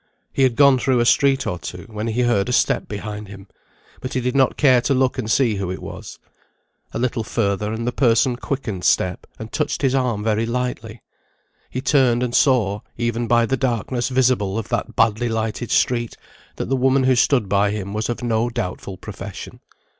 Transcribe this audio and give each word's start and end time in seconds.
He 0.33 0.41
had 0.41 0.55
gone 0.55 0.79
through 0.79 0.99
a 0.99 1.05
street 1.05 1.45
or 1.45 1.59
two, 1.59 1.85
when 1.87 2.07
he 2.07 2.21
heard 2.23 2.49
a 2.49 2.51
step 2.51 2.87
behind 2.87 3.27
him; 3.27 3.47
but 4.01 4.13
he 4.13 4.19
did 4.19 4.35
not 4.35 4.57
care 4.57 4.81
to 4.81 4.95
look 4.95 5.19
and 5.19 5.29
see 5.29 5.57
who 5.57 5.69
it 5.69 5.77
was. 5.79 6.17
A 6.91 6.97
little 6.97 7.23
further, 7.23 7.71
and 7.71 7.85
the 7.85 7.91
person 7.91 8.35
quickened 8.35 8.83
step, 8.83 9.27
and 9.37 9.51
touched 9.51 9.83
his 9.83 9.93
arm 9.93 10.23
very 10.23 10.47
lightly. 10.47 11.03
He 11.69 11.81
turned, 11.81 12.23
and 12.23 12.33
saw, 12.33 12.79
even 12.97 13.27
by 13.27 13.45
the 13.45 13.57
darkness 13.57 14.09
visible 14.09 14.57
of 14.57 14.69
that 14.69 14.95
badly 14.95 15.29
lighted 15.29 15.69
street, 15.69 16.17
that 16.55 16.67
the 16.67 16.75
woman 16.75 17.03
who 17.03 17.13
stood 17.15 17.47
by 17.47 17.69
him 17.69 17.93
was 17.93 18.09
of 18.09 18.23
no 18.23 18.49
doubtful 18.49 18.97
profession. 18.97 19.59